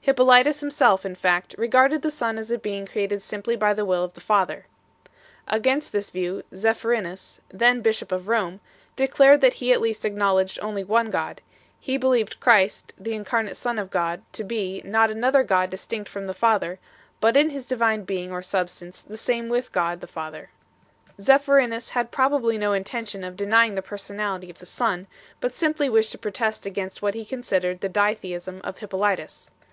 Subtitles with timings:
[0.00, 4.04] Hippolytus himself, in fact, regarded the Son as a Being created simply by the will
[4.04, 4.66] of the Father
[5.06, 5.12] 3.
[5.56, 8.60] Against this view Zephyrinus, then bishop of Rome,
[8.94, 11.40] declared that he at least acknowledged only one God;
[11.80, 16.28] he believed Christ, the incarnate Son of God, to be, not another God distinct from
[16.28, 16.78] the Father,
[17.20, 20.50] but in His divine Being or Substance the same with God the Father.
[21.20, 25.08] Zephyrinus had probably no intention of denying the Personality of the Son,
[25.40, 29.50] but simply wished to protest against what he considered the ditheism of Hippolytus.